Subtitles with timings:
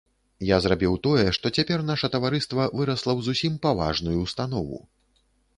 [0.49, 4.85] Я зрабіў тое, што цяпер наша таварыства вырасла ў зусім паважную ўстанову.